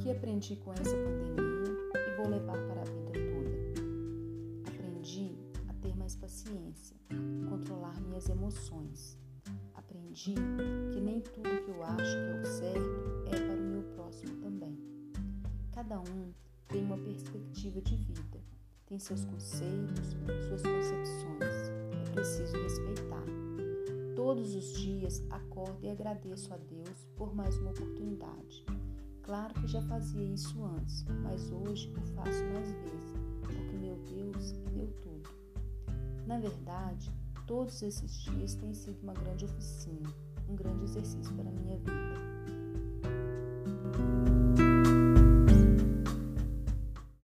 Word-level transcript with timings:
que 0.00 0.10
aprendi 0.10 0.56
com 0.56 0.72
essa 0.72 0.96
pandemia 0.96 1.76
e 1.94 2.16
vou 2.16 2.28
levar 2.28 2.58
para 2.66 2.82
a 2.82 2.84
vida 2.84 3.12
toda. 3.12 4.68
Aprendi 4.68 5.36
a 5.68 5.72
ter 5.74 5.96
mais 5.96 6.14
paciência, 6.14 6.96
controlar 7.48 8.00
minhas 8.00 8.28
emoções. 8.28 9.18
Aprendi 9.74 10.34
que 10.92 11.00
nem 11.00 11.20
tudo 11.20 11.64
que 11.64 11.70
eu 11.70 11.82
acho 11.84 12.16
que 12.16 12.30
é 12.30 12.40
o 12.40 12.44
certo 12.44 13.24
é 13.26 13.30
para 13.30 13.54
o 13.54 13.64
meu 13.64 13.82
próximo 13.94 14.36
também. 14.36 14.76
Cada 15.72 16.00
um 16.00 16.32
tem 16.68 16.82
uma 16.82 16.98
perspectiva 16.98 17.80
de 17.80 17.96
vida, 17.96 18.40
tem 18.86 18.98
seus 18.98 19.24
conceitos, 19.24 20.16
suas 20.48 20.62
concepções. 20.62 21.70
É 22.06 22.10
preciso 22.12 22.56
respeitar. 22.62 23.24
Todos 24.14 24.54
os 24.54 24.72
dias 24.78 25.22
acordo 25.30 25.84
e 25.84 25.90
agradeço 25.90 26.52
a 26.52 26.56
Deus 26.56 27.06
por 27.16 27.34
mais 27.34 27.56
uma 27.58 27.70
oportunidade 27.70 28.64
Claro 29.26 29.52
que 29.54 29.66
já 29.66 29.82
fazia 29.82 30.22
isso 30.22 30.64
antes, 30.64 31.04
mas 31.24 31.50
hoje 31.50 31.92
o 31.98 32.00
faço 32.14 32.44
mais 32.44 32.70
vezes, 32.70 33.12
porque 33.40 33.76
meu 33.76 33.96
Deus 33.96 34.52
me 34.52 34.70
deu 34.70 34.86
tudo. 35.02 35.28
Na 36.28 36.38
verdade, 36.38 37.12
todos 37.44 37.82
esses 37.82 38.20
dias 38.20 38.54
têm 38.54 38.72
sido 38.72 39.02
uma 39.02 39.14
grande 39.14 39.44
oficina, 39.44 40.08
um 40.48 40.54
grande 40.54 40.84
exercício 40.84 41.34
para 41.34 41.48
a 41.48 41.52
minha 41.52 41.76
vida. 41.76 42.05